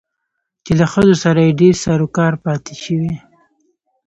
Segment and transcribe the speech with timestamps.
[0.65, 3.13] چې له ښځو سره يې ډېر سرو کارو پاتې شوى